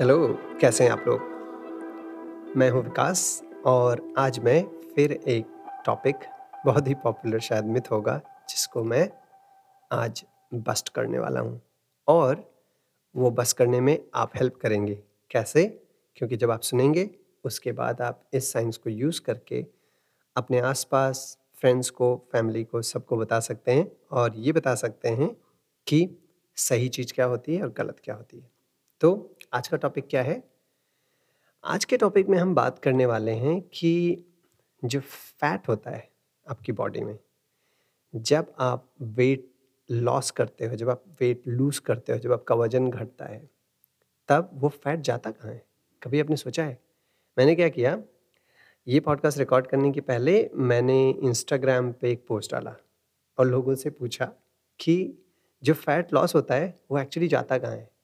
Hello 0.00 0.38
कैसे 0.60 0.84
हैं 0.84 0.90
आप 0.90 1.04
लोग? 1.08 1.20
मैं 2.56 2.70
हूँ 2.70 2.82
विकास 2.82 3.42
और 3.66 4.14
आज 4.18 4.38
मैं 4.38 4.90
फिर 4.94 5.12
एक 5.12 5.46
टॉपिक 5.86 6.16
बहुत 6.66 6.88
ही 6.88 6.94
पॉपुलर 6.94 7.40
शायद 7.40 7.64
मिथ 7.64 7.80
होगा, 7.90 8.20
जिसको 8.48 8.84
मैं 8.84 9.10
आज 9.92 10.24
बस्ट 10.54 10.88
करने 10.88 11.18
वाला 11.18 11.40
हूँ। 11.40 11.62
और 12.08 12.54
वो 13.16 13.30
बस 13.30 13.52
करने 13.52 13.80
में 13.80 14.04
आप 14.14 14.32
हेल्प 14.36 14.56
करेंगे। 14.56 15.02
कैसे? 15.30 15.64
क्योंकि 16.16 16.36
जब 16.36 16.50
आप 16.50 16.60
सुनेंगे, 16.60 17.10
उसके 17.44 17.72
बाद 17.72 18.00
आप 18.00 18.28
इस 18.32 18.52
साइंस 18.52 18.76
को 18.76 18.90
यूज़ 18.90 19.20
करके 19.20 19.66
अपने 20.36 20.60
आसपास 20.60 21.38
फ्रेंड्स 21.54 21.90
को 21.90 22.28
फैमिली 22.32 22.64
को, 22.64 22.82
सबको 22.82 23.16
बता 23.16 23.40
सकते 23.40 23.72
हैं 23.72 23.92
और 24.10 24.32
ये 24.36 24.52
बता 24.52 24.74
सकते 24.74 25.08
हैं 25.08 25.36
कि 25.86 26.16
सही 26.56 26.88
चीज़ 26.88 27.14
क्या 27.14 27.26
होती 27.26 27.56
है 27.56 27.62
और 27.62 27.72
गलत 27.72 27.96
क्या 28.04 28.14
होती 28.14 28.38
है। 28.38 28.55
तो 29.00 29.36
आज 29.52 29.68
का 29.68 29.76
टॉपिक 29.76 30.06
क्या 30.08 30.22
है? 30.22 30.50
आज 31.64 31.84
के 31.84 31.96
टॉपिक 31.96 32.28
में 32.28 32.38
हम 32.38 32.54
बात 32.54 32.78
करने 32.78 33.06
वाले 33.06 33.32
हैं 33.32 33.60
कि 33.60 34.24
जो 34.84 35.00
फैट 35.00 35.68
होता 35.68 35.90
है 35.90 36.10
आपकी 36.48 36.72
बॉडी 36.72 37.00
में, 37.00 37.18
जब 38.14 38.54
आप 38.58 38.92
वेट 39.00 39.54
लॉस 39.90 40.30
करते 40.30 40.66
हो, 40.66 40.76
जब 40.76 40.90
आप 40.90 41.04
वेट 41.20 41.42
लूज़ 41.46 41.80
करते 41.80 42.12
हो, 42.12 42.18
जब 42.18 42.32
आपका 42.32 42.54
वज़न 42.54 42.90
घटता 42.90 43.24
है, 43.24 43.50
तब 44.28 44.50
वो 44.54 44.68
फैट 44.68 45.00
जाता 45.00 45.30
कहाँ 45.30 45.52
है? 45.52 45.66
कभी 46.02 46.20
आपने 46.20 46.36
सोचा 46.36 46.64
है? 46.64 46.78
मैंने 47.38 47.54
क्या 47.54 47.68
किया? 47.68 48.02
ये 48.88 49.00
पॉडकास्ट 49.00 49.38
रिकॉर्ड 49.38 49.66
करने 49.66 49.92
के 49.92 50.00
पहले 50.00 50.50
मैंने 50.54 51.10
इंस्टाग्राम 51.10 51.92
पे 51.92 52.12
एक 52.12 52.26
पोस्ट 52.26 52.52
डाला 52.52 52.76
और 53.38 53.46
लोगों 53.46 53.74
से 53.74 53.90
पूछा 53.90 54.32
कि 54.80 55.14
जो 55.62 55.74
फैट 55.74 56.12
लॉस 56.12 56.34
होता 56.34 56.54
है, 56.54 56.80
वो 56.90 56.98
एक्चुअली 56.98 57.28
जाता 57.28 57.58
कहाँ 57.58 57.76
है? 57.76 57.95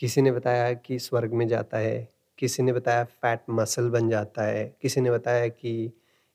किसी 0.00 0.22
ने 0.22 0.30
बताया 0.32 0.72
कि 0.74 0.98
स्वर्ग 0.98 1.32
में 1.32 1.46
जाता 1.48 1.78
है, 1.78 2.08
किसी 2.38 2.62
ने 2.62 2.72
बताया 2.72 3.04
फैट 3.04 3.42
मसल 3.50 3.88
बन 3.90 4.08
जाता 4.10 4.42
है, 4.42 4.64
किसी 4.82 5.00
ने 5.00 5.10
बताया 5.10 5.48
कि 5.48 5.92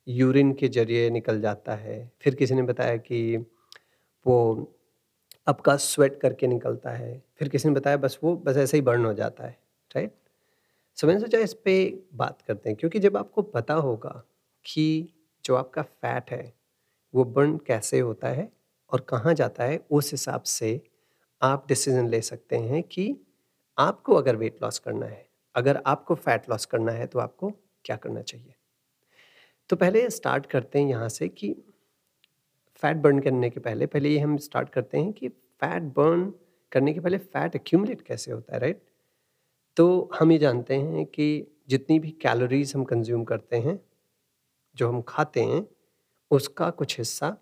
यूरिन 0.08 0.54
के 0.54 0.68
ज़रिए 0.68 1.10
निकल 1.10 1.42
जाता 1.42 1.76
है, 1.76 2.00
फिर 2.22 2.36
किसी 2.36 2.56
ने 2.56 2.62
बताया 2.64 2.98
कि 2.98 3.38
वो 4.26 4.38
आपका 5.48 5.76
स्वेट 5.78 6.20
करके 6.22 6.48
निकलता 6.48 6.92
है, 6.92 7.22
फिर 7.40 7.50
किसी 7.50 7.70
ने 7.70 7.76
बताया 7.76 7.98
बस 7.98 8.20
वो, 8.24 8.36
बस 8.38 8.58
ऐसे 8.58 8.78
ही 8.78 8.82
बर्न 8.82 9.06
हो 9.06 9.14
जाता 9.14 9.48
है 9.48 9.58
राइट 9.92 10.14
सो 10.98 11.08
मैंने 11.08 11.20
सोचा 11.20 11.40
इस 11.40 11.54
पर 11.68 12.08
बात 12.16 12.42
करते 12.48 12.70
हैं, 12.70 12.78
क्योंकि 12.80 13.00
जब 13.00 13.18
आपको 13.18 13.42
पता 13.44 13.74
होगा 13.76 14.24
कि 14.66 15.14
जो 15.46 15.56
आपका 15.56 15.82
फैट 15.82 16.32
है, 16.32 16.54
वो 17.14 17.24
बर्न 17.26 17.58
कैसे 17.68 18.00
होता 18.00 18.30
है 18.30 18.50
और 18.92 19.02
कहाँ 19.10 19.34
जाता 19.34 19.64
है, 19.64 19.80
उस 19.92 20.12
हिसाब 20.12 20.44
से 20.44 20.82
आप 21.42 21.66
डिसीज़न 21.68 22.08
ले 22.10 22.22
सकते 22.22 22.58
हैं 22.58 22.84
कि 22.84 23.16
आपको 23.80 24.16
अगर 24.16 24.36
वेट 24.36 24.58
लॉस 24.64 24.80
करना 24.80 25.06
है, 25.06 25.28
अगर 25.56 25.82
आपको 25.86 26.16
फैट 26.16 26.50
लॉस 26.50 26.66
करना 26.66 26.92
है 26.92 27.08
तो 27.08 27.20
आपको 27.20 27.52
क्या 27.86 27.96
करना 27.96 28.22
चाहिए? 28.22 28.54
तो 29.70 29.76
पहले 29.76 30.10
स्टार्ट 30.10 30.46
करते 30.46 30.80
हैं 30.80 30.90
यहाँ 30.90 31.10
से 31.10 31.28
कि 31.30 31.54
फैट 32.84 32.98
बर्न 32.98 33.20
करने 33.20 33.50
के 33.50 33.60
पहले 33.60 33.86
पहले 33.86 34.10
ये 34.10 34.20
हम 34.20 34.38
स्टार्ट 34.38 34.70
करते 34.70 34.98
हैं 34.98 35.12
कि 35.14 35.30
फैट 35.30 35.84
बर्न 35.98 36.34
करने 36.72 36.94
के 36.94 37.00
पहले 37.00 37.18
फैट 37.18 37.56
एक्यूमुलेट 37.56 38.02
कैसे 38.02 38.32
होता 38.32 38.54
है 38.54 38.60
राइट 38.60 38.82
तो 39.78 40.10
हम 40.20 40.32
ये 40.32 40.38
जानते 40.38 40.76
हैं 40.76 41.06
कि 41.06 41.28
जितनी 41.70 42.00
भी 42.00 42.12
कैलोरीज 42.22 42.74
हम 42.76 42.84
कंज्यूम 42.84 43.24
करते 43.24 43.58
हैं, 43.58 43.80
जो 44.76 44.90
हम 44.90 45.02
खाते 45.02 45.44
हैं, 45.44 45.66
उसका 46.32 46.70
कुछ 46.70 46.98
हिस्सा 46.98 47.36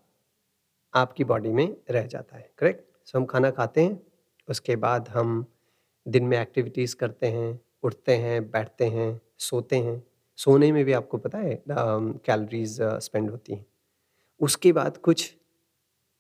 आपकी 0.94 1.24
बॉडी 1.24 1.50
में 1.50 1.76
रह 1.92 2.06
जाता 2.08 2.38
है 2.38 2.50
करेक्ट 2.58 3.08
सो 3.08 3.18
हम 3.20 3.26
खाना 3.26 3.52
खाते 3.52 3.84
हैं, 3.84 4.00
उसके 4.48 4.76
बाद 4.76 5.10
हम 5.10 5.46
दिन 6.08 6.24
में 6.24 6.38
एक्टिविटीज़ 6.40 6.96
करते 6.96 7.28
हैं, 7.28 7.60
उठते 7.84 8.16
हैं, 8.16 8.50
बैठते 8.52 8.86
हैं, 8.86 9.20
सोते 9.40 9.76
हैं। 9.76 10.04
सोने 10.40 10.72
में 10.72 10.84
भी 10.86 10.94
आपको 10.94 11.18
पता 11.18 11.38
है 11.38 11.62
कैलोरीज 11.70 12.78
स्पेंड 12.82 13.30
होती 13.32 13.54
हैं। 13.54 13.66
उसके 14.42 14.72
बाद 14.72 14.98
कुछ 14.98 15.34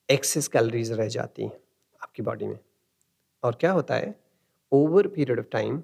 एक्सेस 0.09 0.47
कैलोरीज 0.47 0.91
रह 0.91 1.07
जाती 1.07 1.43
हैं 1.43 1.51
आपकी 2.01 2.23
बॉडी 2.23 2.47
में। 2.47 2.57
और 3.43 3.55
क्या 3.55 3.71
होता 3.71 3.95
है 3.95 4.13
ओवर 4.71 5.07
पीरियड 5.07 5.39
ऑफ़ 5.39 5.45
टाइम 5.45 5.81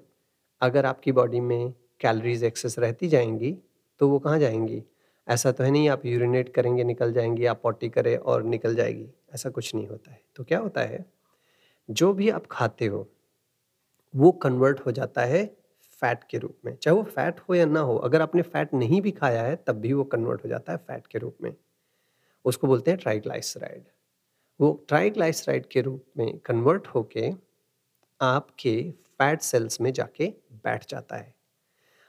अगर 0.62 0.86
आपकी 0.86 1.12
बॉडी 1.12 1.40
में 1.40 1.72
कैलोरीज 2.00 2.44
एक्सेस 2.44 2.78
रहती 2.78 3.08
जाएँगी 3.08 3.56
तो 4.00 4.08
वो 4.08 4.18
कहाँ 4.18 4.38
जाएँगी? 4.38 4.82
ऐसा 5.28 5.52
तो 5.52 5.64
है 5.64 5.70
नहीं, 5.70 5.88
आप 5.88 6.04
यूरिनेट 6.06 6.48
करेंगे, 6.48 6.84
निकल 6.84 7.12
जाएँगी, 7.12 7.44
आप 7.46 7.60
पॉटी 7.62 7.88
करें 7.88 8.16
और 8.16 8.42
निकल 8.42 8.74
जाएगी। 8.74 9.08
ऐसा 9.34 9.50
कुछ 9.50 9.74
नहीं 9.74 9.86
होता 9.88 10.10
है। 10.12 10.20
तो 10.36 10.44
क्या 10.44 10.58
होता 10.58 10.80
है, 10.80 11.04
जो 11.88 12.12
भी 12.12 12.30
आप 12.30 12.46
खाते 12.50 12.86
हो 12.86 13.08
वो 14.14 14.30
कन्वर्ट 14.42 14.80
हो 14.86 14.92
जाता 14.92 15.22
है 15.24 15.44
फैट 16.02 16.24
के 16.30 16.38
रूप 16.38 16.56
में। 16.64 16.74
चाहे 16.76 16.96
वो 16.96 17.02
फैट 17.04 17.40
हो 17.40 17.54
या 17.54 17.66
ना 17.66 17.80
हो, 17.80 17.96
अगर 17.96 18.22
आपने 18.22 18.42
फैट 18.42 18.74
नहीं 18.74 19.00
भी 19.00 19.10
खाया 19.12 19.42
है, 19.42 19.56
तब 19.58 19.76
भी 19.76 19.92
वो 19.92 20.04
कन्वर्ट 20.06 20.44
हो 20.44 20.48
जाता 20.48 20.72
है 20.72 20.78
फैट 20.78 21.06
के 21.06 21.18
रूप 21.18 21.36
में। 21.42 21.52
उसको 22.44 22.66
बोलते 22.66 22.90
हैं 22.90 22.98
ट्राइग्लाइसराइड 22.98 23.84
वो 24.60 24.72
ट्राइग्लाइसराइड 24.88 25.66
के 25.66 25.80
रूप 25.80 26.04
में 26.18 26.38
कन्वर्ट 26.38 26.86
होके 26.86 27.30
आपके 28.20 28.80
फैट 29.18 29.40
सेल्स 29.42 29.80
में 29.80 29.92
जाके 29.92 30.26
बैठ 30.64 30.84
जाता 30.88 31.16
है। 31.16 31.34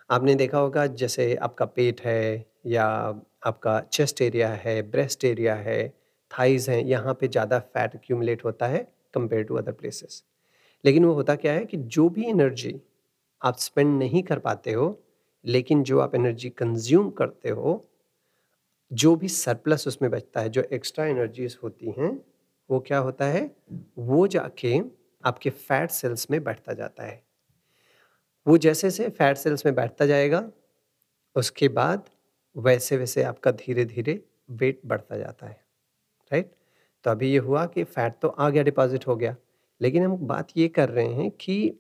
आपने 0.09 0.35
देखा 0.35 0.57
होगा, 0.57 0.85
जैसे 0.87 1.35
आपका 1.35 1.65
पेट 1.67 2.01
है 2.01 2.45
या 2.67 2.85
आपका 3.45 3.79
चेस्ट 3.91 4.21
एरिया 4.21 4.49
है 4.55 4.81
ब्रेस्ट 4.81 5.25
एरिया 5.25 5.55
है 5.55 5.87
थाइज 6.31 6.69
हैं, 6.69 6.79
यहाँ 6.79 7.13
पे 7.13 7.27
ज़्यादा 7.27 7.59
फैट 7.59 7.95
एक्यूमुलेट 7.95 8.45
होता 8.45 8.67
है 8.67 8.87
कंपेयर 9.13 9.43
टू 9.43 9.55
अदर 9.55 9.71
प्लेसेस 9.71 10.23
लेकिन 10.85 11.05
वो 11.05 11.13
होता 11.13 11.35
क्या 11.35 11.53
है 11.53 11.65
कि 11.65 11.77
जो 11.77 12.09
भी 12.09 12.25
एनर्जी 12.25 12.81
आप 13.41 13.57
स्पेंड 13.57 13.99
नहीं 13.99 14.23
कर 14.23 14.39
पाते 14.39 14.71
हो, 14.71 15.03
लेकिन 15.45 15.83
जो 15.83 15.99
आप 15.99 16.15
एनर्जी 16.15 16.49
कंज्यूम 16.49 17.09
करते 17.09 17.49
हो, 17.49 17.89
जो 18.93 19.15
भी 19.15 19.27
सरप्लस 19.27 19.87
उसमें 19.87 20.11
बचता 20.11 20.41
है, 20.41 20.49
जो 20.49 20.61
एक्स्ट्रा 20.61 21.05
एनर्जीज 21.05 21.57
होती 21.63 21.91
हैं, 21.97 22.25
वो 22.69 22.79
क्या 22.79 22.97
होता 22.97 23.25
है? 23.25 23.55
वो 23.97 24.27
जाके 24.27 24.79
आपके 25.25 25.49
फैट 25.49 25.91
सेल्स 25.91 26.31
में 26.31 26.43
बैठता 26.43 26.73
जाता 26.73 27.03
है। 27.03 27.23
वो 28.47 28.57
जैसे 28.57 28.89
जैसे 28.89 29.09
फैट 29.09 29.37
सेल्स 29.37 29.65
में 29.65 29.75
बैठता 29.75 30.05
जाएगा, 30.05 30.51
उसके 31.35 31.67
बाद 31.69 32.09
वैसे 32.57 32.97
वैसे 32.97 33.23
आपका 33.23 33.51
धीरे 33.51 33.85
धीरे 33.85 34.23
वेट 34.51 34.81
बढ़ता 34.85 35.17
जाता 35.17 35.47
है। 35.47 35.65
राइट 36.31 36.51
तो 37.03 37.11
अभी 37.11 37.31
ये 37.31 37.37
हुआ 37.37 37.65
कि 37.65 37.83
फैट 37.83 38.19
तो 38.21 38.27
आ 38.27 38.49
गया 38.49 38.63
डिपॉजिट 38.63 39.07
हो 39.07 39.15
गया। 39.15 39.35
लेकिन 39.81 40.03
हम 40.03 40.17
बात 40.17 40.47
ये 40.57 40.67
कर 40.67 40.89
रहे 40.89 41.13
हैं 41.13 41.31
कि 41.31 41.79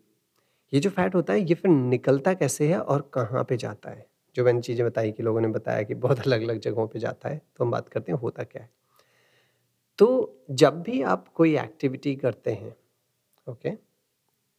ये 0.73 0.79
जो 0.79 0.89
फैट 0.89 1.15
होता 1.15 1.33
है, 1.33 1.39
ये 1.39 1.55
फिर 1.55 1.71
निकलता 1.71 2.33
कैसे 2.33 2.67
है 2.67 2.79
और 2.79 3.11
कहाँ 3.13 3.43
पे 3.43 3.57
जाता 3.57 3.89
है? 3.89 4.05
जो 4.35 4.45
मैंने 4.45 4.61
चीज़ें 4.61 4.85
बताई 4.87 5.11
कि 5.11 5.23
लोगों 5.23 5.41
ने 5.41 5.47
बताया 5.47 5.83
कि 5.83 5.93
बहुत 5.95 6.19
अलग 6.27 6.41
अलग 6.41 6.59
जगहों 6.59 6.87
पे 6.87 6.99
जाता 6.99 7.29
है 7.29 7.41
तो 7.57 7.65
हम 7.65 7.71
बात 7.71 7.89
करते 7.89 8.11
हैं, 8.11 8.19
होता 8.19 8.43
क्या 8.43 8.63
है? 8.63 8.69
तो 9.99 10.37
जब 10.51 10.81
भी 10.81 11.01
आप 11.01 11.27
कोई 11.27 11.57
एक्टिविटी 11.57 12.15
करते 12.15 12.51
हैं, 12.53 12.75
ओके, 13.47 13.69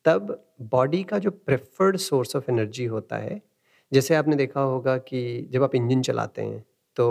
तब 0.04 0.46
बॉडी 0.62 1.04
का 1.04 1.18
जो 1.18 1.30
प्रेफर्ड 1.30 1.96
सोर्स 1.96 2.36
ऑफ़ 2.36 2.50
एनर्जी 2.50 2.84
होता 2.84 3.16
है, 3.16 3.42
जैसे 3.92 4.14
आपने 4.14 4.36
देखा 4.36 4.60
होगा 4.60 4.98
कि 4.98 5.48
जब 5.52 5.62
आप 5.62 5.74
इंजन 5.74 6.02
चलाते 6.02 6.42
हैं 6.42 6.64
तो 6.96 7.08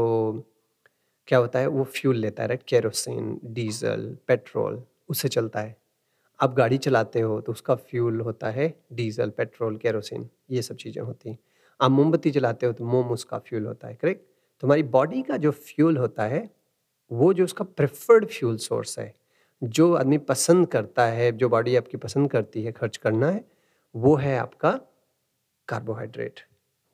क्या 1.27 1.39
होता 1.39 1.59
है, 1.59 1.67
वो 1.67 1.83
फ्यूल 1.83 2.17
लेता 2.17 2.43
है, 2.43 2.49
राइट? 2.49 2.63
केरोसिन, 2.63 3.39
डीजल, 3.45 4.17
पेट्रोल, 4.27 4.83
उससे 5.09 5.27
चलता 5.27 5.59
है। 5.59 5.75
आप 6.39 6.53
गाड़ी 6.53 6.77
चलाते 6.77 7.19
हो 7.19 7.39
तो 7.41 7.51
उसका 7.51 7.75
फ्यूल 7.75 8.19
होता 8.21 8.49
है 8.49 8.73
डीजल, 8.93 9.29
पेट्रोल, 9.29 9.77
केरोसिन, 9.77 10.29
ये 10.51 10.61
सब 10.61 10.75
चीज़ें 10.75 11.01
होती 11.03 11.29
हैं। 11.29 11.37
आप 11.79 11.91
मोमबत्ती 11.91 12.31
चलाते 12.31 12.65
हो 12.65 12.73
तो 12.73 12.85
मोम 12.85 13.11
उसका 13.11 13.39
फ्यूल 13.39 13.65
होता 13.65 13.87
है 13.87 13.95
करेक्ट 13.95 14.21
तो 14.63 14.67
हमारी 14.67 14.83
बॉडी 14.83 15.21
का 15.21 15.37
जो 15.37 15.51
फ्यूल 15.51 15.97
होता 15.97 16.23
है, 16.23 16.49
वो 17.11 17.33
जो 17.33 17.43
उसका 17.43 17.65
प्रेफर्ड 17.65 18.25
फ्यूल 18.27 18.57
सोर्स 18.57 18.97
है, 18.99 19.13
जो 19.61 19.93
आदमी 19.93 20.17
पसंद 20.19 20.67
करता 20.67 21.05
है, 21.05 21.31
जो 21.31 21.49
बॉडी 21.49 21.75
आपकी 21.75 21.97
पसंद 21.97 22.31
करती 22.31 22.63
है, 22.63 22.71
खर्च 22.71 22.97
करना 22.97 23.29
है, 23.29 23.43
वो 23.95 24.15
है 24.15 24.37
आपका 24.37 24.79
कार्बोहाइड्रेट 25.67 26.39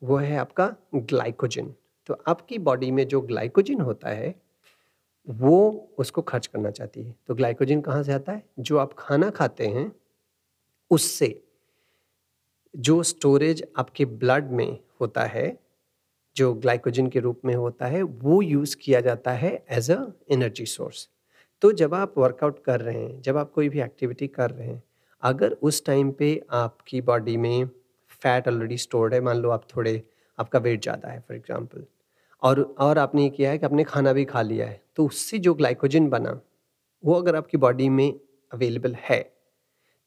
वो 0.02 0.16
है 0.16 0.36
आपका 0.36 0.74
ग्लाइकोजिन 0.94 1.74
तो 2.08 2.16
आपकी 2.26 2.58
बॉडी 2.58 2.90
में 2.90 3.06
जो 3.08 3.20
ग्लाइकोजिन 3.20 3.80
होता 3.80 4.08
है 4.08 4.34
वो 5.28 5.90
उसको 5.98 6.22
खर्च 6.22 6.46
करना 6.46 6.70
चाहती 6.70 7.02
है। 7.02 7.14
तो 7.26 7.34
ग्लाइकोजिन 7.34 7.80
कहाँ 7.80 8.02
से 8.02 8.12
आता 8.12 8.32
है? 8.32 8.42
जो 8.58 8.78
आप 8.78 8.92
खाना 8.98 9.30
खाते 9.30 9.66
हैं, 9.66 9.92
उससे। 10.90 11.42
जो 12.76 13.02
स्टोरेज 13.02 13.64
आपके 13.76 14.04
ब्लड 14.04 14.50
में 14.50 14.78
होता 15.00 15.24
है, 15.24 15.58
जो 16.36 16.54
ग्लाइकोजिन 16.54 17.06
के 17.06 17.20
रूप 17.20 17.40
में 17.44 17.54
होता 17.54 17.86
है, 17.86 18.02
वो 18.02 18.42
यूज़ 18.42 18.76
किया 18.76 19.00
जाता 19.00 19.32
है 19.32 19.64
एज 19.70 19.90
अ 19.90 20.06
एनर्जी 20.30 20.66
सोर्स 20.66 21.08
तो 21.62 21.72
जब 21.72 21.94
आप 21.94 22.14
वर्कआउट 22.18 22.62
कर 22.64 22.80
रहे 22.80 23.02
हैं, 23.02 23.20
जब 23.22 23.36
आप 23.36 23.50
कोई 23.52 23.68
भी 23.68 23.80
एक्टिविटी 23.80 24.26
कर 24.28 24.50
रहे 24.50 24.68
हैं, 24.68 24.82
अगर 25.22 25.52
उस 25.62 25.84
टाइम 25.84 26.10
पे 26.12 26.44
आपकी 26.50 27.00
बॉडी 27.00 27.36
में 27.36 27.66
फैट 28.22 28.48
ऑलरेडी 28.48 28.78
स्टोर्ड 28.78 29.14
है, 29.14 29.20
मान 29.20 29.36
लो 29.36 29.50
आप 29.50 29.66
थोड़े, 29.76 30.02
आपका 30.38 30.58
वेट 30.58 30.82
ज़्यादा 30.82 31.08
है 31.08 31.20
फॉर 31.20 31.36
एग्जांपल 31.36 31.84
और 32.42 32.60
और 32.78 32.98
आपने 32.98 33.22
ये 33.22 33.30
किया 33.30 33.50
है 33.50 33.58
कि 33.58 33.66
आपने 33.66 33.84
खाना 33.84 34.12
भी 34.12 34.24
खा 34.24 34.42
लिया 34.42 34.66
है 34.66 34.80
तो 34.96 35.06
उससे 35.06 35.38
जो 35.38 35.54
ग्लाइकोजन 35.54 36.08
बना, 36.08 36.40
वो 37.04 37.14
अगर 37.14 37.36
आपकी 37.36 37.58
बॉडी 37.58 37.88
में 37.88 38.12
अवेलेबल 38.52 38.94
है 39.00 39.20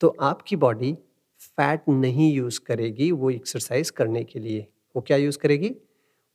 तो 0.01 0.07
आपकी 0.21 0.55
बॉडी 0.57 0.93
फैट 1.41 1.89
नहीं 1.89 2.33
यूज़ 2.33 2.59
करेगी 2.61 3.11
वो 3.13 3.29
एक्सरसाइज 3.31 3.89
करने 3.91 4.23
के 4.23 4.39
लिए। 4.39 4.67
वो 4.95 5.01
क्या 5.01 5.17
यूज़ 5.17 5.37
करेगी? 5.39 5.75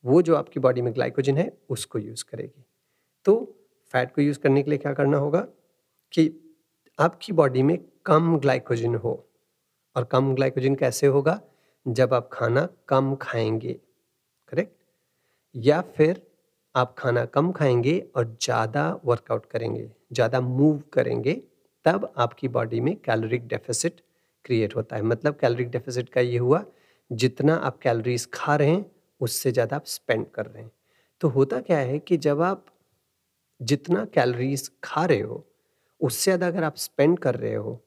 वो 0.04 0.22
जो 0.22 0.36
आपकी 0.36 0.60
बॉडी 0.60 0.82
में 0.82 0.94
ग्लाइकोजन 0.94 1.38
है, 1.38 1.52
उसको 1.70 1.98
यूज़ 1.98 2.24
करेगी। 2.24 2.64
तो 3.26 3.36
फैट 3.94 4.14
को 4.14 4.22
यूज़ 4.22 4.38
करने 4.40 4.62
के 4.62 4.70
लिए 4.70 4.78
क्या 4.78 4.94
करना 4.94 5.18
होगा 5.18 5.40
कि 6.12 6.30
आपकी 6.98 7.32
बॉडी 7.34 7.62
में 7.62 7.78
कम 8.06 8.38
ग्लाइकोजन 8.38 8.94
हो, 8.96 9.14
और 9.96 10.04
कम 10.04 10.34
ग्लाइकोजन 10.34 10.74
कैसे 10.76 11.08
होगा? 11.08 11.40
जब 11.86 12.14
आप 12.14 12.30
खाना 12.34 12.68
कम 12.88 13.14
खाएँगे 13.22 13.74
करेक्ट 14.48 14.79
या 15.54 15.80
फिर 15.96 16.20
आप 16.74 16.94
खाना 16.98 17.24
कम 17.26 17.50
खाएँगे 17.52 17.98
और 18.16 18.36
ज़्यादा 18.42 18.88
वर्कआउट 19.04 19.46
करेंगे, 19.46 19.90
ज़्यादा 20.12 20.40
मूव 20.40 20.82
करेंगे, 20.92 21.32
तब 21.84 22.12
आपकी 22.18 22.48
बॉडी 22.48 22.80
में 22.80 22.94
कैलोरिक 23.04 23.46
डेफिसिट 23.48 24.00
क्रिएट 24.44 24.76
होता 24.76 24.96
है। 24.96 25.02
मतलब 25.02 25.36
कैलोरिक 25.40 25.70
डेफिसिट 25.70 26.08
का 26.08 26.20
ये 26.20 26.38
हुआ, 26.38 26.64
जितना 27.10 27.54
आप 27.56 27.78
कैलोरीज 27.78 28.28
खा 28.34 28.56
रहे 28.56 28.70
हैं, 28.70 28.84
उससे 29.20 29.52
ज़्यादा 29.52 29.76
आप 29.76 29.86
स्पेंड 29.86 30.26
कर 30.34 30.46
रहे 30.46 30.62
हैं। 30.62 30.70
तो 31.20 31.28
होता 31.28 31.60
क्या 31.60 31.78
है 31.78 31.98
कि 31.98 32.16
जब 32.18 32.42
आप 32.42 32.64
जितना 33.60 34.04
कैलोरीज 34.14 34.70
खा 34.84 35.04
रहे 35.04 35.20
हो, 35.20 35.44
उससे 36.00 36.24
ज़्यादा 36.24 36.46
अगर 36.46 36.64
आप 36.64 36.76
स्पेंड 36.78 37.18
कर 37.18 37.34
रहे 37.36 37.54
हो 37.54 37.80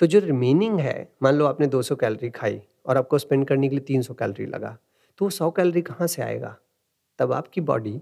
तो 0.00 0.06
जो 0.06 0.18
रिमेनिंग 0.20 0.78
है, 0.80 1.08
मान 1.22 1.34
लो 1.34 1.46
आपने 1.46 1.66
200 1.68 1.96
कैलोरी 1.96 2.30
खाई 2.30 2.60
और 2.86 2.96
आपको 2.98 3.18
स्पेंड 3.18 3.46
करने 3.48 3.68
के 3.68 3.76
लिए 3.76 3.84
300 3.86 4.14
कैलोरी 4.14 4.46
लगा 4.48 4.76
तो 5.18 5.24
वो 5.24 5.30
सौ 5.30 5.50
कैलोरी 5.52 5.82
कहाँ 5.82 6.06
से 6.08 6.22
आएगा? 6.22 6.56
तब 7.18 7.32
आपकी 7.32 7.60
बॉडी 7.60 8.00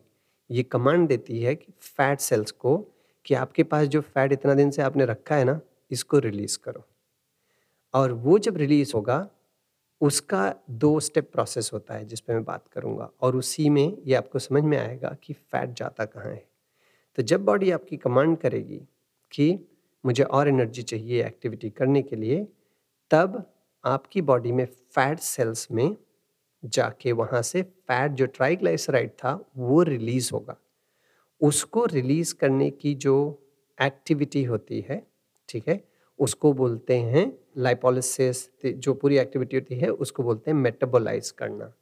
ये 0.51 0.63
कमांड 0.63 1.09
देती 1.09 1.43
है 1.43 1.55
कि 1.55 1.73
फैट 1.81 2.21
सेल्स 2.21 2.51
को 2.51 2.77
कि 3.25 3.35
आपके 3.35 3.63
पास 3.63 3.87
जो 3.87 4.01
फैट 4.01 4.33
इतना 4.33 4.55
दिन 4.55 4.71
से 4.71 4.83
आपने 4.83 5.05
रखा 5.05 5.37
है 5.37 5.45
ना, 5.45 5.61
इसको 5.91 6.19
रिलीज़ 6.19 6.59
करो। 6.59 6.85
और 7.95 8.13
वो 8.13 8.39
जब 8.39 8.57
रिलीज़ 8.57 8.93
होगा, 8.95 9.29
उसका 10.01 10.55
दो 10.71 11.01
स्टेप 11.01 11.31
प्रोसेस 11.33 11.71
होता 11.73 11.95
है 11.95 12.05
जिस 12.05 12.21
पर 12.21 12.35
मैं 12.35 12.45
बात 12.45 12.69
करूँगा 12.69 13.11
और 13.21 13.37
उसी 13.37 13.69
में 13.71 13.97
ये 14.07 14.15
आपको 14.15 14.39
समझ 14.39 14.63
में 14.63 14.79
आएगा 14.79 15.17
कि 15.23 15.33
फ़ैट 15.33 15.71
जाता 15.71 16.05
कहाँ 16.05 16.31
है। 16.33 16.45
तो 17.19 17.23
जब 17.23 17.45
बॉडी 17.45 17.71
आपकी 17.71 17.97
कमांड 17.97 18.37
करेगी 18.39 18.81
कि 19.33 19.59
मुझे 20.05 20.23
और 20.23 20.49
एनर्जी 20.49 20.83
चाहिए 20.83 21.25
एक्टिविटी 21.27 21.71
करने 21.71 22.03
के 22.03 22.17
लिए, 22.17 22.47
तब 23.11 23.45
आपकी 23.85 24.23
बॉडी 24.23 24.53
में 24.53 24.65
फैट 24.67 25.19
सेल्स 25.19 25.69
में 25.71 25.97
जाके 26.65 27.13
वहाँ 27.13 27.43
से 27.43 27.63
फैट, 27.63 28.13
जो 28.13 28.27
ट्राइग्लाइसराइड 28.27 29.11
था, 29.11 29.39
वो 29.57 29.83
रिलीज़ 29.83 30.31
होगा। 30.33 30.57
उसको 31.41 31.85
रिलीज़ 31.85 32.35
करने 32.35 32.71
की 32.71 32.95
जो 32.95 33.15
एक्टिविटी 33.79 34.45
होती 34.45 34.81
है, 34.81 35.03
ठीक 35.49 35.69
है, 35.69 35.83
उसको 36.19 36.53
बोलते 36.53 36.97
हैं 36.97 37.33
लाइपोलिसिस 37.59 38.49
जो 38.67 38.95
पूरी 38.95 39.19
एक्टिविटी 39.19 39.57
होती 39.57 39.75
है, 39.75 39.89
उसको 39.89 40.23
बोलते 40.23 40.51
हैं 40.51 40.59
मेटाबोलाइज 40.59 41.31
करना। 41.31 41.73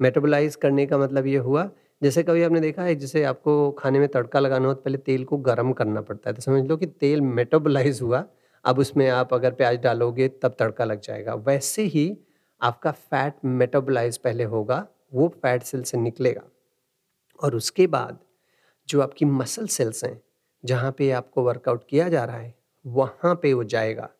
मेटाबोलाइज 0.00 0.56
करने 0.56 0.86
का 0.86 0.98
मतलब 0.98 1.26
ये 1.26 1.36
हुआ, 1.36 1.70
जैसे 2.02 2.22
कभी 2.22 2.42
आपने 2.42 2.60
देखा 2.60 2.82
है, 2.82 2.94
जैसे 2.94 3.22
आपको 3.24 3.70
खाने 3.70 3.98
में 3.98 4.08
तड़का 4.08 4.40
लगाना 4.40 4.68
हो 4.68 4.74
तो 4.74 4.80
पहले 4.80 4.98
तेल 4.98 5.24
को 5.24 5.36
गर्म 5.36 5.72
करना 5.72 6.00
पड़ता 6.00 6.30
है। 6.30 6.34
तो 6.34 6.42
समझ 6.42 6.64
लो 6.68 6.76
कि 6.76 6.86
तेल 6.86 7.20
मेटाबोलाइज 7.20 8.00
हुआ, 8.02 8.24
अब 8.64 8.78
उसमें 8.78 9.08
आप 9.08 9.34
अगर 9.34 9.52
प्याज 9.52 9.78
डालोगे, 9.78 10.28
तब 10.28 10.56
तड़का 10.58 10.84
लग 10.84 11.00
जाएगा। 11.00 11.34
वैसे 11.34 11.82
ही 11.82 12.16
आपका 12.62 12.90
फैट 12.90 13.34
मेटाबोलाइज 13.44 14.18
पहले 14.18 14.44
होगा, 14.44 14.86
वो 15.14 15.28
फैट 15.28 15.62
सेल 15.62 15.82
से 15.82 15.98
निकलेगा। 15.98 16.42
और 17.42 17.54
उसके 17.54 17.86
बाद 17.86 18.18
जो 18.88 19.00
आपकी 19.00 19.24
मसल 19.24 19.66
सेल्स 19.66 20.04
हैं, 20.04 20.22
जहाँ 20.64 20.92
पे 20.92 21.10
आपको 21.10 21.42
वर्कआउट 21.42 21.84
किया 21.90 22.08
जा 22.08 22.24
रहा 22.24 22.36
है, 22.36 22.54
वहाँ 22.86 23.34
पे 23.34 23.52
वो 23.52 23.64
जाएगा 23.64 24.10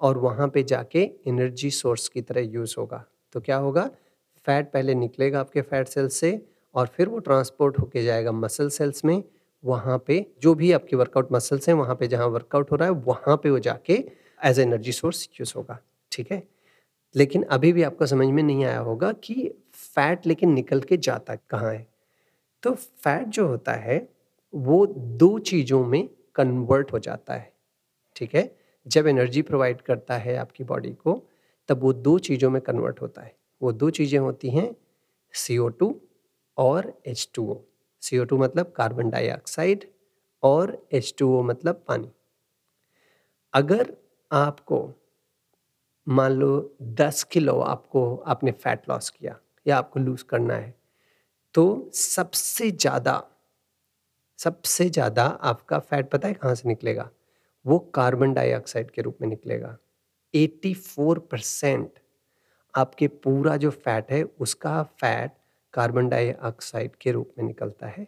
और 0.00 0.18
वहाँ 0.18 0.48
पे 0.48 0.62
जाके 0.62 1.10
एनर्जी 1.26 1.70
सोर्स 1.70 2.08
की 2.08 2.22
तरह 2.22 2.40
यूज़ 2.40 2.74
होगा। 2.78 3.04
तो 3.32 3.40
क्या 3.40 3.56
होगा? 3.56 3.90
फैट 4.46 4.72
पहले 4.72 4.94
निकलेगा 4.94 5.40
आपके 5.40 5.60
फैट 5.60 5.88
सेल्स 5.88 6.14
से 6.14 6.46
और 6.74 6.86
फिर 6.86 7.08
वो 7.08 7.18
ट्रांसपोर्ट 7.18 7.78
होके 7.78 8.04
जाएगा 8.04 8.32
मसल 8.32 8.68
सेल्स 8.68 9.04
में। 9.04 9.24
वहाँ 9.64 10.04
पे 10.06 10.26
जो 10.42 10.54
भी 10.54 10.72
आपके 10.72 10.96
वर्कआउट 10.96 11.32
मसल्स 11.32 11.68
हैं, 11.68 11.74
वहाँ 11.76 11.96
पे 11.96 12.08
जहाँ 12.08 12.26
वर्कआउट 12.26 12.70
हो 12.72 12.76
रहा 12.76 12.88
है, 12.88 12.94
वहाँ 12.94 13.36
पे 13.36 13.50
वो 13.50 13.58
जाके 13.58 14.04
एज 14.44 14.58
एनर्जी 14.58 14.92
सोर्स 14.92 15.28
यूज़ 15.40 15.52
होगा। 15.56 15.78
ठीक 16.12 16.32
है? 16.32 16.48
लेकिन 17.14 17.42
अभी 17.42 17.72
भी 17.72 17.82
आपको 17.82 18.06
समझ 18.06 18.26
में 18.26 18.42
नहीं 18.42 18.64
आया 18.64 18.78
होगा 18.78 19.12
कि 19.14 19.48
फैट 19.74 20.26
लेकिन 20.26 20.52
निकल 20.52 20.80
के 20.80 20.96
जाता 20.96 21.34
कहाँ 21.34 21.72
है। 21.72 21.86
तो 22.62 22.72
फैट 22.74 23.28
जो 23.28 23.46
होता 23.48 23.72
है, 23.72 24.08
वो 24.52 24.86
दो 24.86 25.38
चीज़ों 25.40 25.84
में 25.86 26.08
कन्वर्ट 26.34 26.92
हो 26.92 26.98
जाता 26.98 27.34
है, 27.34 27.52
ठीक 28.16 28.34
है? 28.34 28.50
जब 28.86 29.06
एनर्जी 29.06 29.42
प्रोवाइड 29.42 29.80
करता 29.80 30.16
है 30.16 30.36
आपकी 30.36 30.64
बॉडी 30.64 30.92
को, 30.94 31.22
तब 31.68 31.82
वो 31.82 31.92
दो 31.92 32.18
चीज़ों 32.18 32.50
में 32.50 32.60
कन्वर्ट 32.62 33.00
होता 33.00 33.22
है। 33.22 33.34
वो 33.60 33.72
दो 33.72 33.90
चीज़ें 33.90 34.18
होती 34.18 34.50
हैं 34.50 34.74
सी 35.34 35.58
ओ 35.58 35.68
टू 35.68 35.94
और 36.58 36.92
H 37.06 37.28
two 37.34 37.46
O 37.46 37.56
C 38.02 38.18
O 38.18 38.24
two 38.24 38.38
मतलब 38.38 38.72
कार्बन 38.76 39.10
डाइऑक्साइड 39.10 39.84
और 40.42 40.76
एच 40.92 41.14
टू 41.18 41.28
ओ 41.38 41.42
मतलब 41.42 41.82
पानी। 41.88 42.10
अगर 43.54 43.92
आपको 44.30 44.78
मान 46.10 46.32
लो 46.32 46.48
दस 46.94 47.22
किलो 47.24 47.58
आपको, 47.62 48.16
आपने 48.18 48.52
फैट 48.54 48.88
लॉस 48.88 49.10
किया 49.10 49.36
या 49.66 49.76
आपको 49.78 50.00
लूज़ 50.00 50.24
करना 50.24 50.54
है 50.54 50.74
तो 51.54 51.64
सबसे 51.94 52.70
ज़्यादा 52.72 53.22
सबसे 54.38 54.88
ज़्यादा 54.90 55.24
आपका 55.42 55.78
फैट 55.80 56.08
पता 56.10 56.28
है 56.28 56.34
कहाँ 56.34 56.54
से 56.54 56.68
निकलेगा? 56.68 57.08
वो 57.64 57.78
कार्बन 57.94 58.32
डाइऑक्साइड 58.34 58.90
के 58.90 59.02
रूप 59.02 59.16
में 59.22 59.28
निकलेगा। 59.28 59.76
84 60.34 61.18
परसेंट 61.30 61.98
आपके 62.74 63.08
पूरा 63.08 63.56
जो 63.58 63.70
फैट 63.72 64.12
है, 64.12 64.22
उसका 64.22 64.82
फैट 64.94 65.32
कार्बन 65.74 66.08
डाइऑक्साइड 66.08 66.96
के 66.96 67.12
रूप 67.12 67.32
में 67.38 67.46
निकलता 67.46 67.86
है 67.88 68.06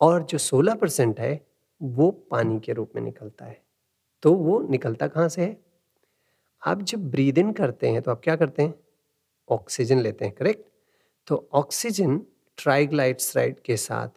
और 0.00 0.24
जो 0.24 0.38
16 0.40 0.74
परसेंट 0.76 1.20
है, 1.20 1.40
वो 1.80 2.10
पानी 2.30 2.60
के 2.60 2.72
रूप 2.72 2.92
में 2.96 3.02
निकलता 3.02 3.44
है। 3.46 3.62
तो 4.22 4.34
वो 4.34 4.60
निकलता 4.70 5.08
कहाँ 5.08 5.28
से 5.30 5.42
है? 5.42 5.56
आप 6.64 6.82
जब 6.82 7.10
ब्रीद 7.10 7.38
इन 7.38 7.52
करते 7.52 7.88
हैं 7.88 8.02
तो 8.02 8.10
आप 8.10 8.20
क्या 8.24 8.36
करते 8.36 8.62
हैं? 8.62 8.74
ऑक्सीजन 9.48 9.98
लेते 9.98 10.24
हैं 10.24 10.34
करेक्ट 10.34 10.66
तो 11.26 11.48
ऑक्सीजन 11.52 12.18
ट्राइग्लाइट्सराइड 12.56 13.60
के 13.60 13.76
साथ 13.76 14.08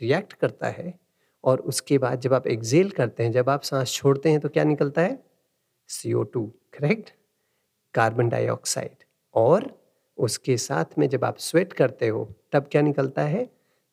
रिएक्ट 0.00 0.32
करता 0.32 0.66
है 0.66 0.98
और 1.44 1.60
उसके 1.60 1.98
बाद 1.98 2.20
जब 2.20 2.34
आप 2.34 2.46
एक्जेल 2.46 2.90
करते 2.90 3.22
हैं, 3.22 3.32
जब 3.32 3.50
आप 3.50 3.62
सांस 3.62 3.92
छोड़ते 3.92 4.30
हैं 4.30 4.40
तो 4.40 4.48
क्या 4.48 4.64
निकलता 4.64 5.02
है? 5.02 5.22
C 5.88 6.12
O 6.12 6.22
two 6.22 6.46
correct 6.78 7.12
carbon 7.94 8.28
dioxide 8.28 9.04
और 9.34 9.70
उसके 10.18 10.56
साथ 10.56 10.98
में 10.98 11.08
जब 11.08 11.24
आप 11.24 11.38
स्वेट 11.38 11.72
करते 11.72 12.08
हो, 12.08 12.28
तब 12.52 12.68
क्या 12.70 12.82
निकलता 12.82 13.22
है? 13.22 13.48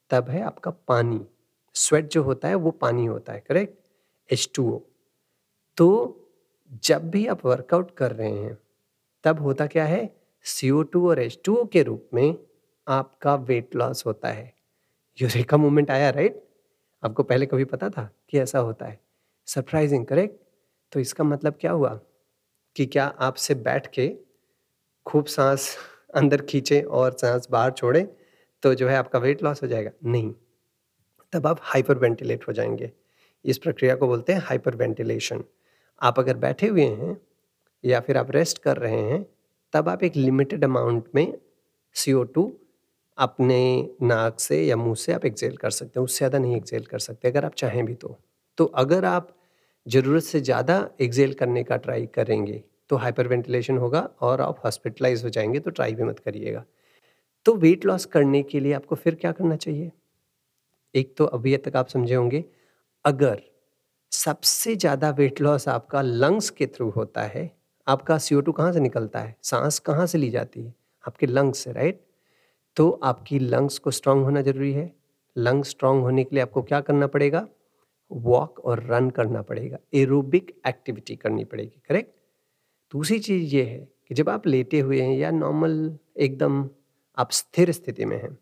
तब 0.10 0.29
है 0.29 0.41
आपका 0.41 0.72
पानी। 0.72 1.25
स्वेट 1.75 2.08
जो 2.08 2.24
होता 2.24 2.48
है, 2.48 2.55
वो 2.55 2.72
पानी 2.72 3.05
होता 3.05 3.34
है 3.34 3.43
करेक्ट 3.48 3.77
एच 4.29 4.50
टू 4.55 4.72
ओ 4.72 4.79
तो 5.77 6.20
जब 6.74 7.10
भी 7.10 7.27
आप 7.27 7.46
वर्कआउट 7.46 7.96
कर 7.98 8.12
रहे 8.12 8.32
हैं, 8.32 8.58
तब 9.24 9.39
होता 9.39 9.68
क्या 9.68 9.86
है? 9.86 10.15
सी 10.44 10.70
और 10.72 11.20
एच 11.20 11.39
टू 11.46 11.65
के 11.65 11.84
रूप 11.84 12.10
में 12.13 12.38
आपका 12.88 13.36
वेट 13.36 13.75
लॉस 13.75 14.06
होता 14.06 14.27
है। 14.27 14.53
यूरेका 15.22 15.58
मूवमेंट 15.58 15.92
आया 15.92 16.10
राइट 16.10 16.44
आपको 17.03 17.24
पहले 17.24 17.46
कभी 17.46 17.65
पता 17.65 17.89
था 17.89 18.12
कि 18.30 18.39
ऐसा 18.39 18.60
होता 18.60 18.86
है? 18.86 19.00
सरप्राइजिंग 19.46 20.06
करेक्ट 20.06 20.42
तो 20.92 21.00
इसका 21.00 21.24
मतलब 21.24 21.58
क्या 21.62 21.72
हुआ? 21.72 22.00
कि 22.75 22.86
क्या 22.86 23.06
आपसे 23.06 23.56
बैठ 23.56 23.88
के 23.88 24.18
खूब 25.06 25.25
सांस 25.25 25.77
अंदर 26.15 26.42
खींचे 26.42 26.82
और 26.82 27.12
सांस 27.12 27.48
बाहर 27.51 27.72
छोड़े 27.72 28.15
तो 28.63 28.74
जो 28.74 28.88
है 28.88 28.96
आपका 28.96 29.20
वेट 29.20 29.44
लॉस 29.44 29.63
हो 29.63 29.68
जाएगा? 29.68 29.92
नहीं। 30.06 30.34
तब 31.34 31.48
आप 31.48 31.58
हाइपर 31.62 31.98
वेंटिलेट 31.98 32.48
हो 32.48 32.53
जाएँगे। 32.53 32.92
इस 33.46 33.58
प्रक्रिया 33.58 33.96
को 33.96 34.08
बोलते 34.08 34.34
हैं 34.34 34.42
हाइपर 34.44 34.75
वेंटिलेशन 34.75 35.44
आप 36.03 36.19
अगर 36.19 36.38
बैठे 36.38 36.67
हुए 36.67 36.86
हैं 36.86 37.17
या 37.83 38.00
फिर 38.01 38.17
आप 38.17 38.31
रेस्ट 38.31 38.57
कर 38.60 38.77
रहे 38.77 39.01
हैं, 39.01 39.25
तब 39.74 39.89
आप 39.89 40.03
एक 40.03 40.15
लिमिटेड 40.17 40.63
अमाउंट 40.63 41.05
में 41.15 41.33
सी 41.95 42.13
अपने 43.17 43.60
नाक 44.03 44.39
से 44.39 44.62
या 44.63 44.75
मुँह 44.77 44.95
से 44.95 45.13
आप 45.13 45.25
एक्सेल 45.25 45.57
कर 45.57 45.69
सकते 45.72 46.00
हैं, 46.00 46.03
उससे 46.05 46.17
ज़्यादा 46.17 46.39
नहीं 46.39 46.55
एक्सेल 46.57 46.86
कर 46.86 47.00
सकते, 47.00 47.27
अगर 47.29 47.45
आप 47.45 47.53
चाहें 47.55 47.86
भी 47.86 47.93
तो। 47.95 48.17
तो 48.57 48.65
अगर 48.77 49.05
आप 49.05 49.36
ज़रूरत 49.86 50.24
से 50.24 50.39
ज़्यादा 50.41 50.77
एक्सेल 51.01 51.33
करने 51.33 51.63
का 51.63 51.77
ट्राई 51.77 52.05
करेंगे 52.15 52.63
तो 52.89 52.95
हाइपर 52.98 53.27
वेंटिलेशन 53.27 53.77
होगा 53.77 54.00
और 54.22 54.41
आप 54.41 54.62
हॉस्पिटलाइज 54.65 55.24
हो 55.24 55.29
जाएँगे 55.29 55.60
तो 55.60 55.72
ट्राई 55.72 55.93
भी 55.95 56.03
मत 56.03 56.19
करिएगा। 56.19 56.63
तो 57.45 57.55
वेट 57.57 57.86
लॉस 57.86 58.05
करने 58.07 58.41
के 58.43 58.60
लिए 58.60 58.74
आपको 58.74 58.95
फिर 58.98 59.15
क्या 59.15 59.31
करना 59.33 59.55
चाहिए? 59.57 59.91
एक 60.93 61.15
तो 61.17 61.25
अभी 61.27 61.57
तक 61.60 61.75
आप 61.75 61.88
समझे 61.89 62.15
होंगे, 62.15 62.43
अगर 63.05 63.41
सबसे 64.13 64.75
ज़्यादा 64.75 65.10
वेट 65.10 65.39
लॉस 65.41 65.67
आपका 65.67 66.01
लंग्स 66.01 66.50
के 66.50 66.65
थ्रू 66.67 66.89
होता 66.89 67.22
है। 67.24 67.50
आपका 67.88 68.17
सी 68.17 68.36
ओ 68.36 68.41
टू 68.41 68.51
कहाँ 68.51 68.72
से 68.74 68.79
निकलता 68.79 69.20
है? 69.20 69.36
सांस 69.43 69.79
कहाँ 69.79 70.05
से 70.08 70.17
ली 70.17 70.29
जाती 70.29 70.63
है? 70.63 70.74
आपके 71.03 71.25
लंग्स 71.27 71.63
से 71.63 71.72
राइट 71.74 72.01
तो 72.77 72.89
आपकी 73.03 73.39
लंग्स 73.39 73.77
को 73.79 73.91
स्ट्रांग 73.91 74.24
होना 74.24 74.41
ज़रूरी 74.41 74.72
है। 74.74 74.91
लंग्स 75.36 75.70
स्ट्रांग 75.70 76.01
होने 76.03 76.24
के 76.24 76.36
लिए 76.36 76.41
आपको 76.43 76.62
क्या 76.63 76.82
करना 76.82 77.08
पड़ेगा? 77.08 77.48
वॉक 78.12 78.60
और 78.62 78.84
रन 78.86 79.10
करना 79.10 79.41
पड़ेगा। 79.41 79.77
एरोबिक 79.93 80.53
एक्टिविटी 80.67 81.15
करनी 81.15 81.43
पड़ेगी 81.46 81.82
करेक्ट 81.89 82.12
दूसरी 82.91 83.20
चीज़ 83.20 83.55
ये 83.55 83.63
है 83.63 83.79
कि 84.08 84.15
जब 84.15 84.29
आप 84.29 84.48
लेटे 84.48 84.79
हुए 84.79 85.01
हैं 85.01 85.17
या 85.17 85.32
नॉर्मल 85.32 85.98
एकदम 86.20 86.70
आप 87.17 87.32
स्थिर 87.32 87.72
स्थिति 87.72 88.05
में 88.05 88.17
हैं, 88.17 88.34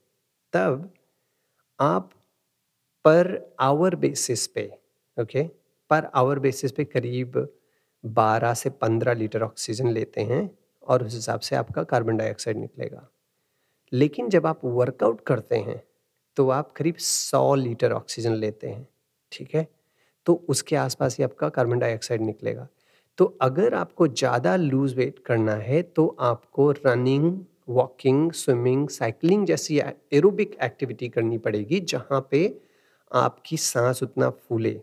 तब 0.54 0.92
आप 1.80 2.10
पर 3.06 3.56
आवर 3.62 3.96
बेसिस 3.98 4.48
पे 4.48 4.70
ओके 5.18 5.48
पर 5.92 6.10
आवर 6.16 6.40
बेसिस 6.40 6.72
पे 6.72 6.84
करीब 6.86 7.38
12 8.04 8.54
से 8.54 8.70
15 8.82 9.16
लीटर 9.16 9.44
ऑक्सीजन 9.44 9.90
लेते 9.90 10.22
हैं 10.24 10.50
और 10.84 11.04
उस 11.04 11.14
हिसाब 11.14 11.40
से 11.40 11.56
आपका 11.56 11.84
कार्बन 11.86 12.18
डाइऑक्साइड 12.18 12.58
निकलेगा। 12.58 13.08
लेकिन 13.92 14.30
जब 14.30 14.46
आप 14.48 14.62
वर्कआउट 14.66 15.22
करते 15.26 15.58
हैं 15.60 15.82
तो 16.38 16.50
आप 16.50 16.72
करीब 16.74 16.96
100 17.00 17.56
लीटर 17.56 17.92
ऑक्सीजन 17.94 18.34
लेते 18.36 18.68
हैं, 18.68 18.88
ठीक 19.32 19.56
है? 19.56 19.68
तो 20.28 20.34
उसके 20.50 20.76
आसपास 20.78 21.18
ही 21.18 21.24
आपका 21.24 21.50
कार्बन 21.50 21.80
डाइऑक्साइड 21.80 22.22
निकलेगा। 22.22 22.68
तो 23.20 23.26
अगर 23.42 23.74
आपको 23.74 24.08
ज़्यादा 24.10 24.56
लूज 24.56 24.94
वेट 24.96 25.20
करना 25.20 25.56
है 25.56 25.82
तो 25.84 26.08
आपको 26.22 26.72
रनिंग, 26.72 27.40
वॉकिंग, 27.70 28.32
स्विमिंग, 28.34 28.88
साइकिलिंग 28.90 29.46
जैसी 29.46 29.80
एरोबिक 30.14 30.56
एक्टिविटी 30.64 31.10
करनी 31.10 31.38
पड़ेगी, 31.40 31.80
जहाँ 31.82 32.28
पे 32.32 32.60
आपकी 33.12 33.58
सांस 33.60 34.04
उतना 34.04 34.30
फूले। 34.30 34.80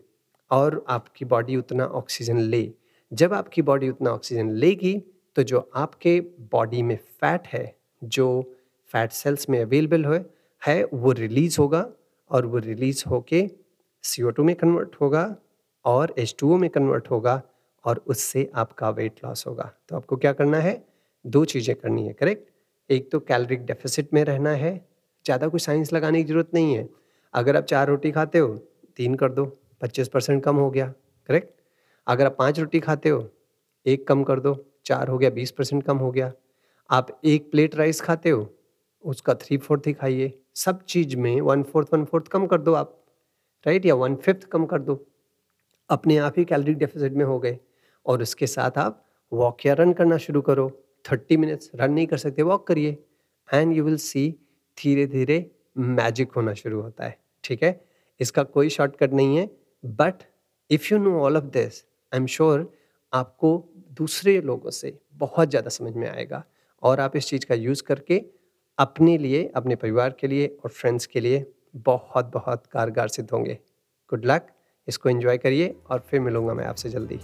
और 0.51 0.83
आपकी 0.89 1.25
बॉडी 1.25 1.55
उतना 1.55 1.85
ऑक्सीजन 1.85 2.39
ले। 2.39 2.69
जब 3.11 3.33
आपकी 3.33 3.61
बॉडी 3.61 3.89
उतना 3.89 4.11
ऑक्सीजन 4.11 4.49
लेगी 4.51 4.97
तो 5.35 5.43
जो 5.43 5.69
आपके 5.75 6.19
बॉडी 6.51 6.81
में 6.83 6.95
फैट 6.97 7.47
है, 7.47 7.75
जो 8.01 8.55
फैट 8.93 9.11
सेल्स 9.11 9.49
में 9.49 9.59
अवेलेबल 9.61 10.05
हो, 10.05 10.19
है, 10.61 10.83
वो 10.85 11.11
रिलीज़ 11.11 11.57
होगा 11.59 11.85
और 12.31 12.45
वो 12.45 12.57
रिलीज़ 12.59 13.03
होके 13.09 13.47
सी 14.03 14.23
में 14.39 14.55
कन्वर्ट 14.55 14.95
होगा 15.01 15.35
और 15.85 16.13
एच 16.19 16.43
में 16.43 16.69
कन्वर्ट 16.69 17.09
होगा 17.11 17.41
और 17.85 18.03
उससे 18.07 18.49
आपका 18.55 18.89
वेट 18.89 19.19
लॉस 19.25 19.45
होगा। 19.47 19.71
तो 19.89 19.95
आपको 19.95 20.15
क्या 20.17 20.33
करना 20.33 20.57
है? 20.57 20.83
दो 21.25 21.43
चीज़ें 21.45 21.75
करनी 21.75 22.05
है 22.07 22.13
करेक्ट 22.13 22.47
एक 22.89 23.11
तो 23.11 23.19
कैलोरिक 23.19 23.65
डेफिसिट 23.65 24.13
में 24.13 24.23
रहना 24.23 24.49
है। 24.51 24.73
ज़्यादा 25.25 25.47
कुछ 25.47 25.61
साइंस 25.61 25.93
लगाने 25.93 26.23
की 26.23 26.29
ज़रूरत 26.29 26.49
नहीं 26.53 26.73
है। 26.75 26.87
अगर 27.33 27.57
आप 27.57 27.63
चार 27.63 27.87
रोटी 27.87 28.11
खाते 28.11 28.39
हो, 28.39 28.47
तीन 28.97 29.15
कर 29.15 29.31
दो। 29.31 29.45
पच्चीस 29.81 30.07
परसेंट 30.07 30.43
कम 30.43 30.55
हो 30.55 30.69
गया 30.69 30.93
करेक्ट 31.27 31.61
अगर 32.07 32.25
आप 32.25 32.35
पाँच 32.39 32.59
रोटी 32.59 32.79
खाते 32.79 33.09
हो, 33.09 33.29
एक 33.85 34.07
कम 34.07 34.23
कर 34.23 34.39
दो, 34.39 34.65
चार 34.85 35.07
हो 35.07 35.17
गया, 35.17 35.29
बीस 35.29 35.51
परसेंट 35.51 35.83
कम 35.83 35.97
हो 35.97 36.11
गया। 36.11 36.31
आप 36.89 37.21
एक 37.25 37.51
प्लेट 37.51 37.75
राइस 37.75 38.01
खाते 38.01 38.29
हो, 38.29 38.53
उसका 39.05 39.33
थ्री 39.33 39.57
फोर्थ 39.57 39.87
ही 39.87 39.93
खाइए। 39.93 40.39
सब 40.55 40.83
चीज़ 40.83 41.17
में 41.17 41.41
वन 41.41 41.63
फोर्थ 41.63 41.93
वन 41.93 42.05
फोर्थ 42.05 42.27
कम 42.27 42.47
कर 42.47 42.61
दो 42.61 42.73
आप 42.73 43.05
राइट 43.67 43.85
या 43.85 43.95
वन 43.95 44.15
फिफ्थ 44.15 44.43
कम 44.43 44.65
कर 44.65 44.81
दो। 44.81 45.05
अपने 45.89 46.17
आप 46.17 46.33
ही 46.37 46.45
कैलोरी 46.45 46.73
डेफिसिट 46.73 47.13
में 47.13 47.25
हो 47.25 47.39
गए। 47.39 47.59
और 48.05 48.21
उसके 48.21 48.47
साथ 48.47 48.77
आप 48.77 49.05
वॉक 49.33 49.65
या 49.65 49.73
रन 49.73 49.93
करना 49.93 50.17
शुरू 50.17 50.41
करो। 50.41 50.69
थर्टी 51.11 51.37
मिनट्स 51.37 51.71
रन 51.75 51.93
नहीं 51.93 52.07
कर 52.07 52.17
सकते 52.17 52.41
वॉक 52.41 52.67
करिए। 52.67 52.97
एंड 53.53 53.73
यू 53.73 53.83
विल 53.83 53.97
सी 53.97 54.35
धीरे 54.77 55.05
धीरे 55.05 55.51
मैजिक 55.77 56.31
होना 56.31 56.53
शुरू 56.53 56.81
होता 56.81 57.05
है, 57.05 57.19
ठीक 57.43 57.63
है? 57.63 57.85
इसका 58.19 58.43
कोई 58.43 58.69
शॉर्टकट 58.69 59.13
नहीं 59.13 59.37
है। 59.37 59.58
But 59.83 60.23
if 60.69 60.93
you 60.93 60.99
know 60.99 61.19
all 61.19 61.37
of 61.37 61.43
this 61.43 61.83
I 62.11 62.19
am 62.19 62.25
sure 62.25 62.71
आपको 63.13 63.51
दूसरे 63.91 64.39
लोगों 64.41 64.69
से 64.69 64.97
बहुत 65.13 65.49
ज़्यादा 65.49 65.69
समझ 65.69 65.93
में 65.93 66.09
आएगा 66.09 66.43
और 66.83 66.99
आप 66.99 67.15
इस 67.15 67.27
चीज़ 67.29 67.45
का 67.45 67.55
यूज़ 67.55 67.83
करके 67.83 68.21
अपने 68.77 69.17
लिए, 69.17 69.43
अपने 69.55 69.75
परिवार 69.75 70.15
के 70.19 70.27
लिए 70.27 70.47
और 70.63 70.69
फ्रेंड्स 70.69 71.05
के 71.05 71.19
लिए 71.19 71.45
बहुत 71.75 72.31
बहुत 72.33 72.65
कारगर 72.65 73.07
सिद्ध 73.07 73.29
होंगे। 73.31 73.57
गुड 74.11 74.25
लक 74.25 74.47
इसको 74.87 75.09
एंजॉय 75.09 75.37
करिए 75.37 75.75
और 75.89 76.05
फिर 76.09 76.19
मिलूँगा 76.19 76.53
मैं 76.53 76.65
आपसे 76.65 76.89
जल्दी। 76.89 77.19